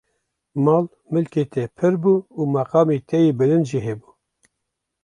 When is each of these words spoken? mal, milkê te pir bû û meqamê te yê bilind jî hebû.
mal, 0.63 0.83
milkê 1.13 1.43
te 1.53 1.63
pir 1.77 1.93
bû 2.01 2.15
û 2.39 2.41
meqamê 2.55 2.97
te 3.09 3.17
yê 3.25 3.31
bilind 3.39 3.65
jî 3.71 3.79
hebû. 3.87 4.09